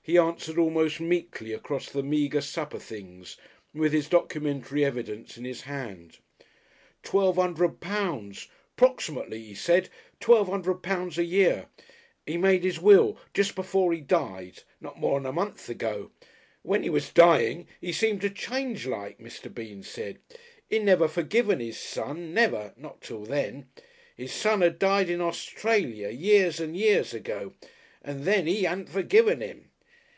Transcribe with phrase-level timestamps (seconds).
[0.00, 3.36] He answered almost meekly across the meagre supper things,
[3.74, 6.16] with his documentary evidence in his hand:
[7.02, 8.48] "Twelve 'undred pounds.
[8.74, 9.90] 'Proximately, he said.
[10.18, 11.66] Twelve 'undred pounds a year.
[12.26, 16.10] 'E made 'is will, jest before 'e died not more'n a month ago.
[16.62, 19.54] When 'e was dying, 'e seemed to change like, Mr.
[19.54, 20.20] Bean said.
[20.70, 23.68] 'E'd never forgiven 'is son, never not till then.
[24.16, 27.52] 'Is son 'ad died in Australia, years and years ago,
[28.00, 29.66] and then 'e 'adn't forgiven 'im.